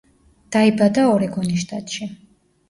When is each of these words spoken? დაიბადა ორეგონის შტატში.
დაიბადა 0.55 1.03
ორეგონის 1.09 1.61
შტატში. 1.67 2.09